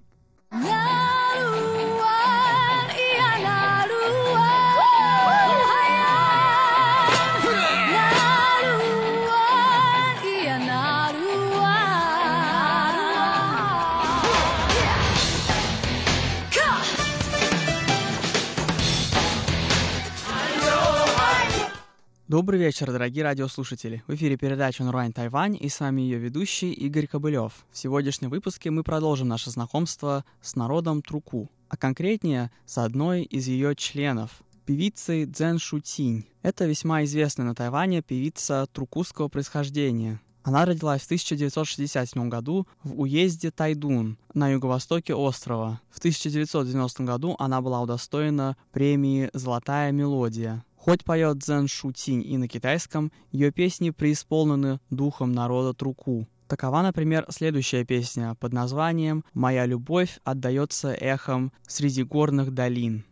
[22.30, 24.03] Добрый вечер, дорогие радиослушатели.
[24.05, 27.65] В эфире передача «Нурань Тайвань» и с вами ее ведущий Игорь Кобылев.
[27.71, 33.47] В сегодняшнем выпуске мы продолжим наше знакомство с народом Труку, а конкретнее с одной из
[33.47, 36.27] ее членов, певицей Цзэн Шутинь.
[36.43, 40.21] Это весьма известная на Тайване певица трукузского происхождения.
[40.43, 45.82] Она родилась в 1967 году в уезде Тайдун на юго-востоке острова.
[45.89, 50.63] В 1990 году она была удостоена премии «Золотая мелодия».
[50.90, 56.28] Хоть поет Цзэн Шутинь и на китайском, ее песни преисполнены духом народа Труку.
[56.48, 63.06] Такова, например, следующая песня под названием «Моя любовь отдается эхом среди горных долин».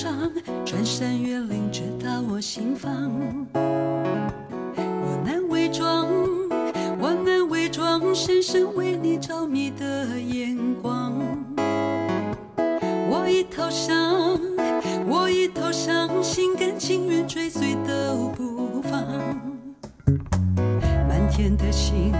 [0.00, 0.32] 上
[0.64, 3.12] 穿山越岭直达我心房
[3.52, 6.08] 我难伪装
[6.98, 11.12] 我难伪装深深为你着迷的眼光
[13.10, 14.40] 我已投降
[15.06, 19.06] 我已投降心甘情愿追随都不放
[21.06, 22.10] 满天的星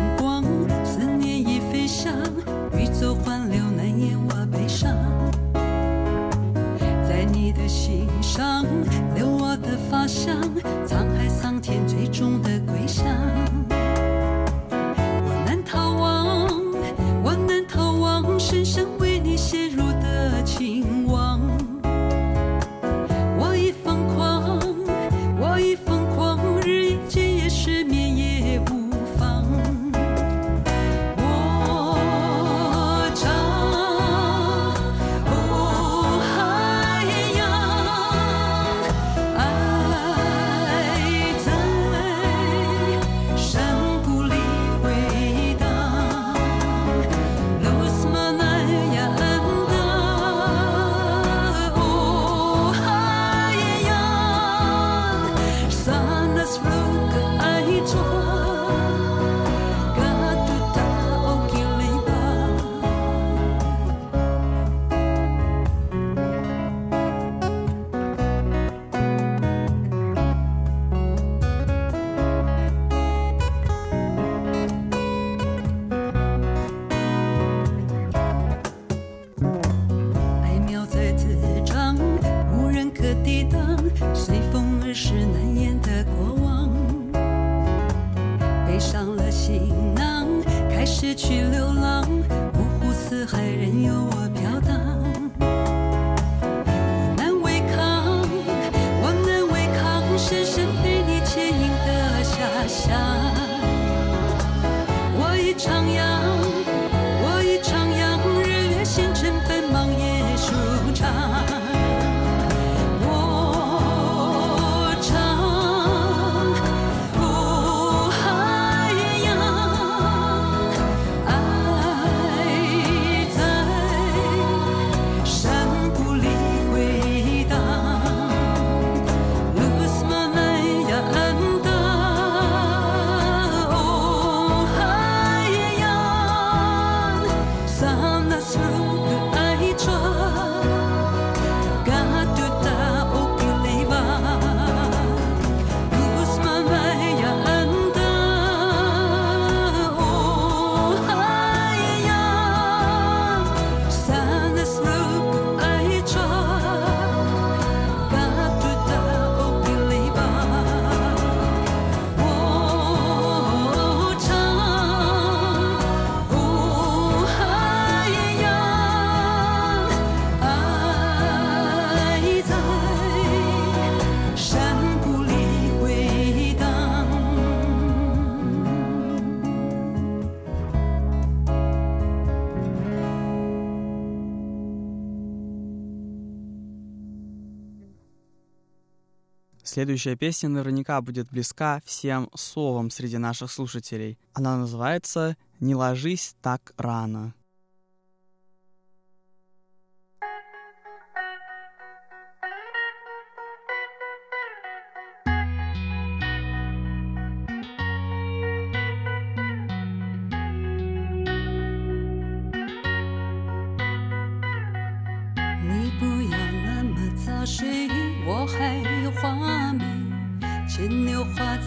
[189.80, 194.18] Следующая песня наверняка будет близка всем совам среди наших слушателей.
[194.34, 197.32] Она называется «Не ложись так рано».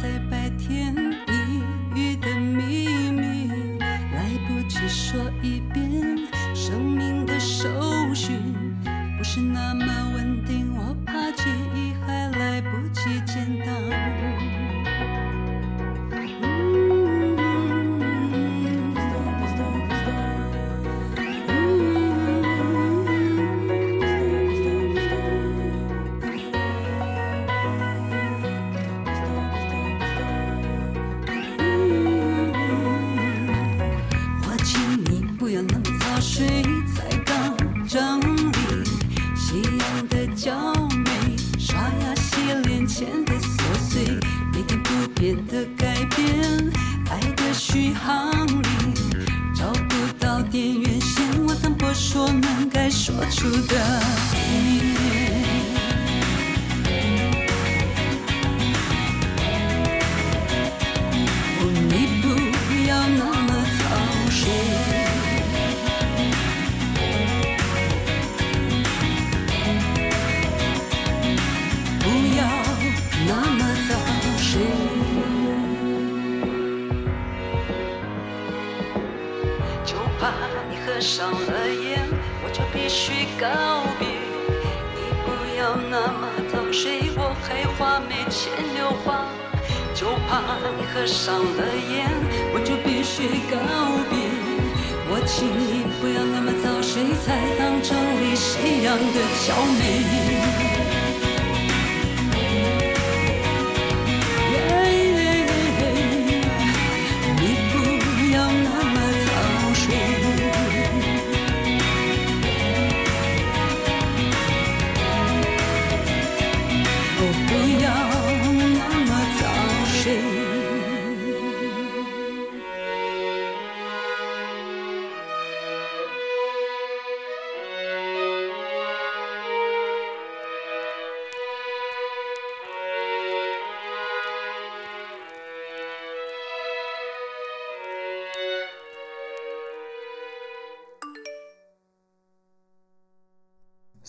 [0.04, 1.03] 在白天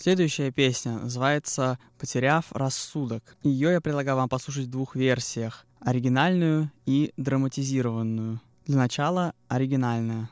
[0.05, 3.39] Следующая песня называется «Потеряв рассудок».
[3.43, 8.39] Ее я предлагаю вам послушать в двух версиях— оригинальную и драматизированную.
[8.67, 10.29] Для начала оригинальная.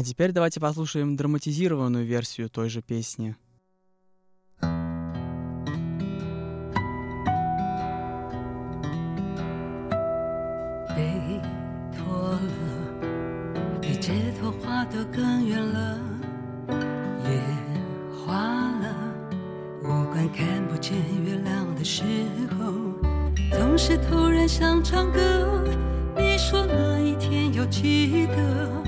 [0.00, 3.34] А теперь давайте послушаем драматизированную версию той же песни.
[10.96, 11.38] 被
[11.92, 12.40] 拖了，
[13.82, 16.00] 比街头花得更远了，
[17.26, 17.38] 也
[18.24, 18.96] 花了。
[19.82, 20.96] 我快看不见
[21.26, 22.02] 月亮的时
[22.58, 22.72] 候，
[23.52, 25.62] 总是突然想唱歌。
[26.16, 28.79] 你说那一天要记得。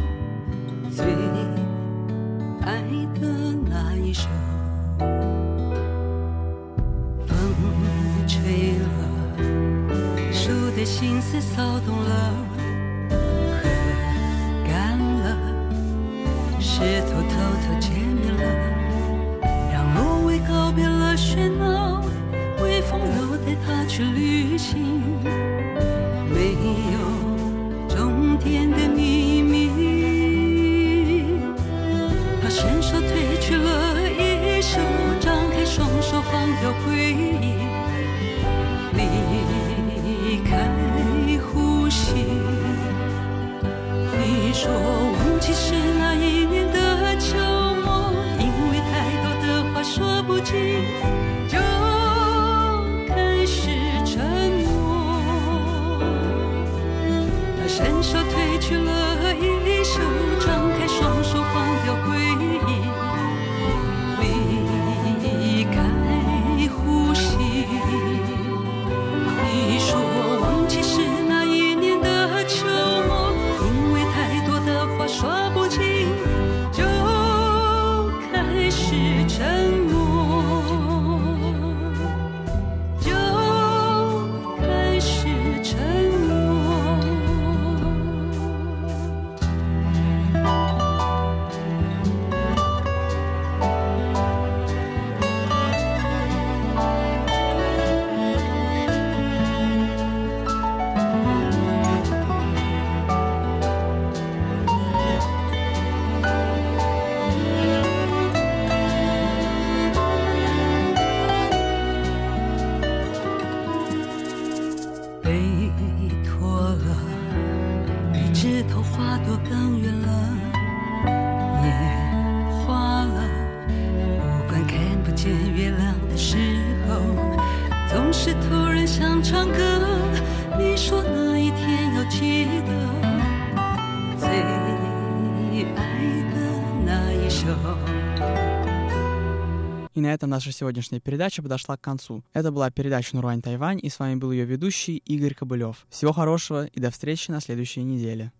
[140.12, 142.22] на этом наша сегодняшняя передача подошла к концу.
[142.34, 145.86] Это была передача «Нурвань Тайвань», и с вами был ее ведущий Игорь Кобылев.
[145.88, 148.30] Всего хорошего и до встречи на следующей неделе.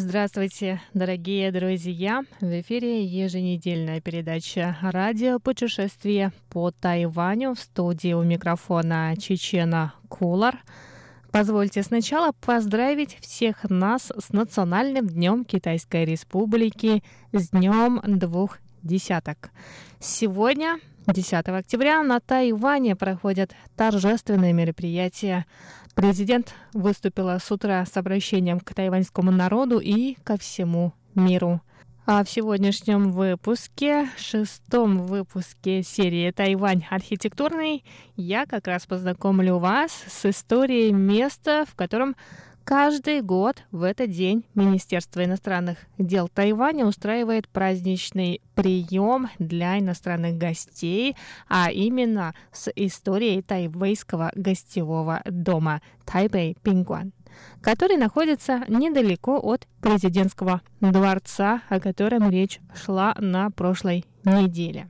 [0.00, 2.22] Здравствуйте, дорогие друзья!
[2.40, 10.62] В эфире еженедельная передача «Радио путешествие по Тайваню» в студии у микрофона Чечена Кулар.
[11.32, 19.50] Позвольте сначала поздравить всех нас с Национальным днем Китайской Республики, с Днем двух десяток.
[19.98, 20.78] Сегодня
[21.12, 25.46] 10 октября на Тайване проходят торжественные мероприятия.
[25.94, 31.62] Президент выступила с утра с обращением к тайваньскому народу и ко всему миру.
[32.04, 37.84] А в сегодняшнем выпуске, шестом выпуске серии «Тайвань архитектурный»,
[38.16, 42.16] я как раз познакомлю вас с историей места, в котором
[42.68, 51.16] Каждый год в этот день Министерство иностранных дел Тайваня устраивает праздничный прием для иностранных гостей,
[51.48, 57.14] а именно с историей тайвейского гостевого дома Тайбэй Пингуан
[57.62, 64.88] который находится недалеко от президентского дворца, о котором речь шла на прошлой неделе.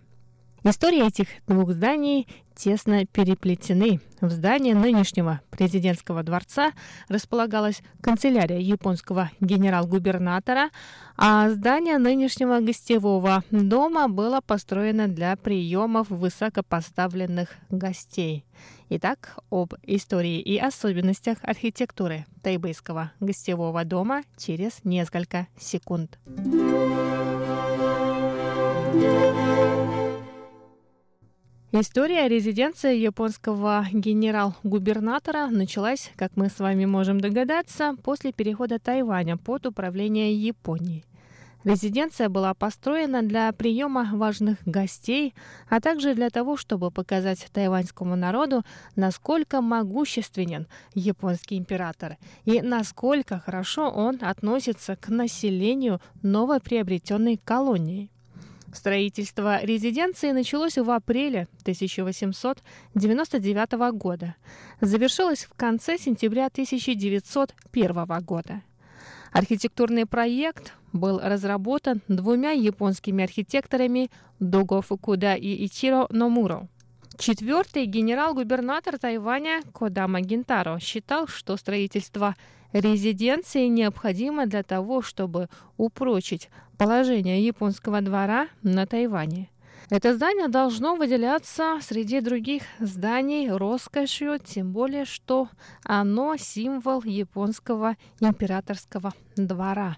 [0.64, 2.26] История этих двух зданий
[2.59, 4.01] тесно переплетены.
[4.21, 6.73] В здании нынешнего президентского дворца
[7.09, 10.71] располагалась канцелярия японского генерал-губернатора,
[11.17, 18.45] а здание нынешнего гостевого дома было построено для приемов высокопоставленных гостей.
[18.91, 26.19] Итак, об истории и особенностях архитектуры тайбэйского гостевого дома через несколько секунд.
[31.71, 39.66] История резиденции японского генерал-губернатора началась, как мы с вами можем догадаться, после перехода Тайваня под
[39.66, 41.05] управление Японии.
[41.64, 45.35] Резиденция была построена для приема важных гостей,
[45.69, 48.62] а также для того, чтобы показать тайваньскому народу,
[48.97, 52.16] насколько могущественен японский император
[52.47, 58.09] и насколько хорошо он относится к населению новоприобретенной колонии.
[58.73, 64.35] Строительство резиденции началось в апреле 1899 года,
[64.81, 68.62] завершилось в конце сентября 1901 года.
[69.33, 76.69] Архитектурный проект был разработан двумя японскими архитекторами Дого Фукуда и Ичиро Номуро.
[77.19, 82.37] Четвертый генерал-губернатор Тайваня Кодама Гинтаро считал, что строительство
[82.73, 89.51] резиденции необходимо для того, чтобы упрочить положение японского двора на Тайване.
[89.91, 95.49] Это здание должно выделяться среди других зданий роскошью, тем более, что
[95.83, 99.97] оно символ японского императорского двора.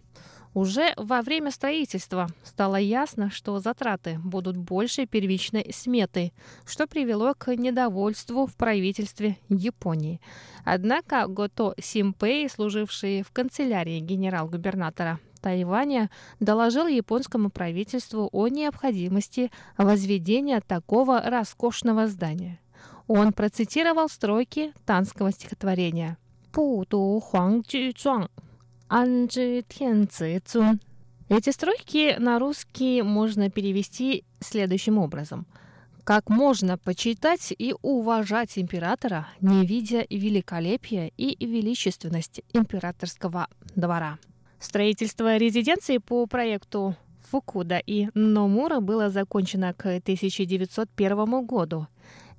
[0.53, 6.33] Уже во время строительства стало ясно, что затраты будут больше первичной сметы,
[6.67, 10.21] что привело к недовольству в правительстве Японии.
[10.65, 21.21] Однако Гото Симпей, служивший в канцелярии генерал-губернатора Тайваня, доложил японскому правительству о необходимости возведения такого
[21.21, 22.61] роскошного здания.
[23.07, 26.19] Он процитировал строки танского стихотворения
[26.51, 27.21] «Пу ту
[28.93, 30.81] Анджи Тенци Цун.
[31.29, 35.47] Эти строки на русский можно перевести следующим образом.
[36.03, 44.19] Как можно почитать и уважать императора, не видя великолепия и величественности императорского двора?
[44.59, 46.97] Строительство резиденции по проекту
[47.31, 51.87] Фукуда и Номура было закончено к 1901 году.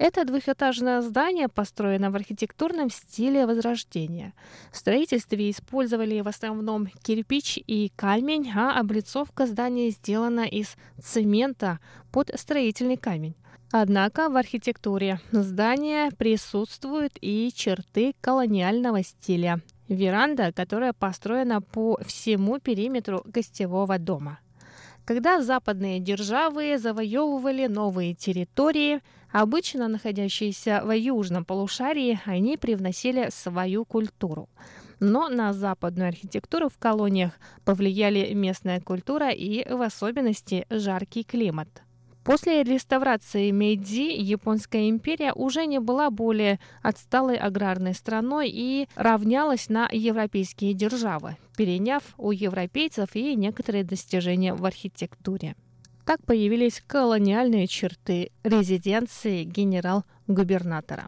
[0.02, 4.34] Это двухэтажное здание построено в архитектурном стиле Возрождения.
[4.72, 11.78] В строительстве использовали в основном кирпич и камень, а облицовка здания сделана из цемента
[12.12, 13.36] под строительный камень.
[13.72, 19.62] Однако в архитектуре здания присутствуют и черты колониального стиля.
[19.88, 24.40] Веранда, которая построена по всему периметру гостевого дома.
[25.06, 29.02] Когда западные державы завоевывали новые территории,
[29.32, 34.50] обычно находящиеся в южном полушарии, они привносили свою культуру.
[35.00, 37.34] Но на западную архитектуру в колониях
[37.66, 41.70] повлияли местная культура и, в особенности, жаркий климат–
[42.24, 49.90] После реставрации Мэйдзи Японская империя уже не была более отсталой аграрной страной и равнялась на
[49.92, 55.56] европейские державы, переняв у европейцев и некоторые достижения в архитектуре.
[56.06, 61.08] Так появились колониальные черты резиденции генерал-губернатора.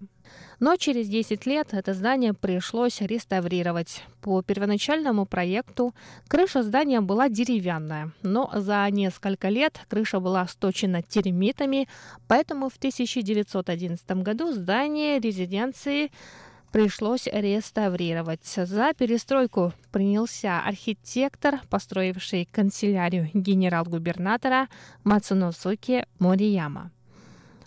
[0.60, 4.02] Но через 10 лет это здание пришлось реставрировать.
[4.22, 5.94] По первоначальному проекту
[6.28, 11.90] крыша здания была деревянная, но за несколько лет крыша была сточена термитами,
[12.28, 16.12] поэтому в 1911 году здание резиденции
[16.74, 18.44] пришлось реставрировать.
[18.46, 24.68] За перестройку принялся архитектор, построивший канцелярию генерал-губернатора
[25.04, 26.92] Мацуносуки Морияма.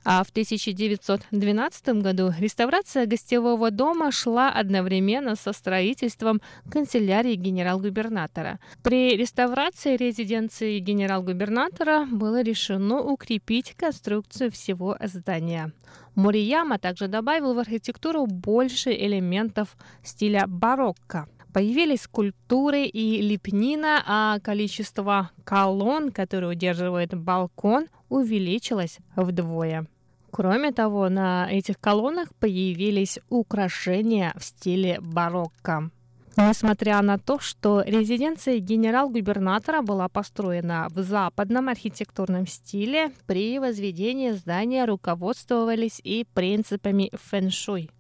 [0.08, 6.40] А в 1912 году реставрация гостевого дома шла одновременно со строительством
[6.70, 8.60] канцелярии генерал-губернатора.
[8.84, 15.72] При реставрации резиденции генерал-губернатора было решено укрепить конструкцию всего здания.
[16.16, 25.30] Морияма также добавил в архитектуру больше элементов стиля барокко– Появились скульптуры и лепнина, а количество
[25.44, 29.86] колонн, которые удерживают балкон, увеличилось вдвое.
[30.30, 35.90] Кроме того, на этих колоннах появились украшения в стиле барокко.
[36.36, 44.84] Несмотря на то, что резиденция генерал-губернатора была построена в западном архитектурном стиле, при возведении здания
[44.84, 47.90] руководствовались и принципами фэншуй.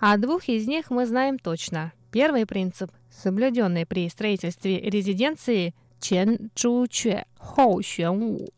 [0.00, 1.92] О двух из них мы знаем точно.
[2.10, 8.48] Первый принцип, соблюденный при строительстве резиденции Чен Чу Чue, Хоу Xuan Wu.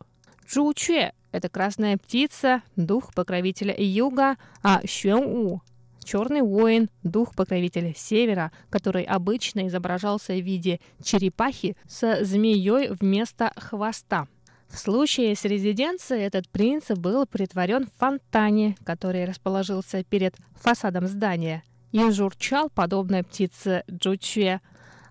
[0.48, 5.58] Чу Чue– это красная птица, дух покровителя юга, а Xuan Wu–
[6.06, 14.28] черный воин, дух покровителя севера, который обычно изображался в виде черепахи со змеей вместо хвоста.
[14.68, 21.62] В случае с резиденцией этот принцип был притворен в фонтане, который расположился перед фасадом здания–
[21.92, 24.60] и журчал, подобно птице Джуче.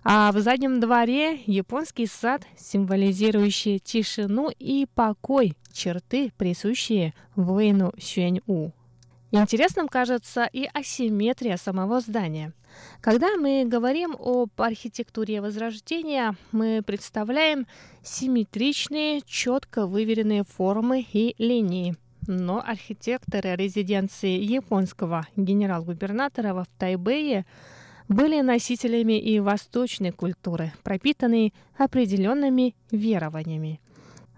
[0.04, 8.70] А в заднем дворе японский сад, символизирующий тишину и покой, черты, присущие воину Сюэнь-У.
[9.36, 12.52] Интересным кажется и асимметрия самого здания.
[13.00, 17.66] Когда мы говорим об архитектуре Возрождения, мы представляем
[18.02, 27.46] симметричные, четко выверенные формы и линии– но архитекторы резиденции японского генерал-губернатора в Тайбэе
[28.08, 33.80] были носителями и восточной культуры, пропитанной определенными верованиями.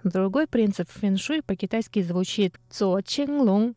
[0.05, 3.72] Другой принцип фэншуй по-китайски звучит «цо чинг яо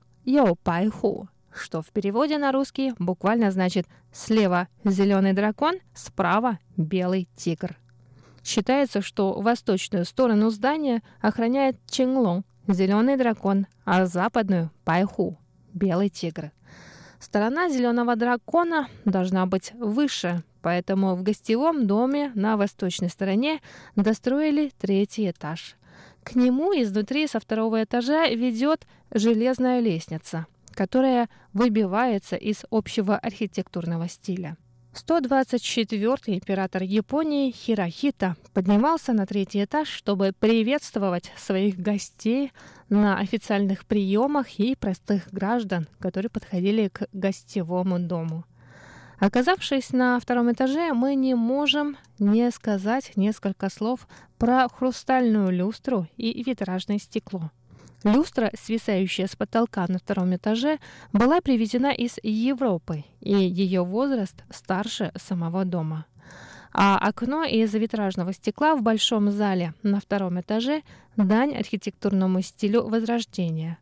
[0.63, 7.77] пай ху», что в переводе на русский буквально значит «слева зеленый дракон, справа белый тигр».
[8.43, 15.37] Считается, что восточную сторону здания охраняет Ченглong, зеленый дракон, а западную– Пайху,
[15.73, 16.51] белый тигр.
[17.19, 23.61] Сторона зеленого дракона должна быть выше, поэтому в гостевом доме на восточной стороне
[23.95, 25.75] достроили третий этаж.
[26.23, 34.57] К нему изнутри со второго этажа ведет железная лестница, которая выбивается из общего архитектурного стиля.
[34.93, 42.51] 124-й император Японии Хирохита поднимался на третий этаж, чтобы приветствовать своих гостей
[42.89, 48.43] на официальных приемах и простых граждан, которые подходили к гостевому дому.
[49.21, 54.07] Оказавшись на втором этаже, мы не можем не сказать несколько слов
[54.39, 57.51] про хрустальную люстру и витражное стекло.
[58.03, 60.79] Люстра, свисающая с потолка на втором этаже,
[61.13, 66.07] была привезена из Европы, и ее возраст старше самого дома.
[66.73, 70.81] А окно из витражного стекла в большом зале на втором этаже–
[71.15, 73.77] дань архитектурному стилю Возрождения.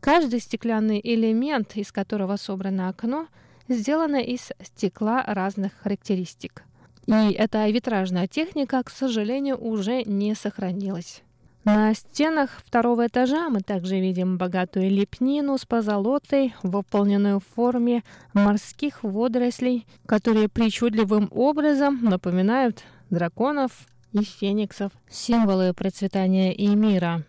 [0.00, 3.28] Каждый стеклянный элемент, из которого собрано окно,
[3.68, 6.64] сделано из стекла разных характеристик.
[7.06, 11.22] И эта витражная техника, к сожалению, уже не сохранилась.
[11.64, 18.02] На стенах второго этажа мы также видим богатую лепнину с позолотой, выполненную в форме
[18.34, 27.24] морских водорослей, которые причудливым образом напоминают драконов и фениксов, символы процветания и мира.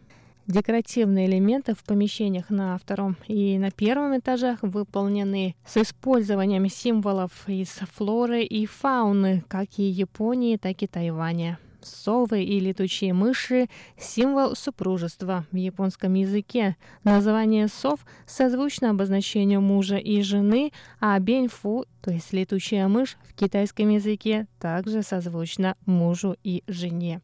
[0.47, 7.69] Декоративные элементы в помещениях на втором и на первом этажах выполнены с использованием символов из
[7.69, 11.59] флоры и фауны, как и Японии, так и Тайваня.
[11.81, 13.67] Совы и летучие мыши–
[13.97, 16.75] символ супружества в японском языке.
[17.05, 23.89] Название сов созвучно обозначению мужа и жены, а беньфу, то есть летучая мышь, в китайском
[23.89, 27.21] языке также созвучно мужу и жене.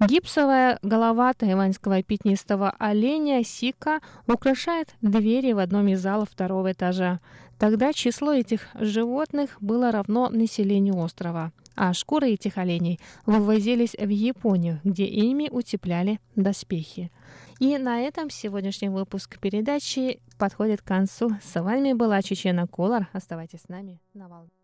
[0.00, 7.20] Гипсовая голова тайваньского пятнистого оленя Сика украшает двери в одном из залов второго этажа.
[7.58, 14.80] Тогда число этих животных было равно населению острова а шкуры этих оленей вывозились в Японию,
[14.84, 17.10] где ими утепляли доспехи.
[17.58, 21.30] И на этом сегодняшний выпуск передачи подходит к концу.
[21.42, 23.08] С вами была Чечена Колор.
[23.14, 24.59] Оставайтесь с нами на волне.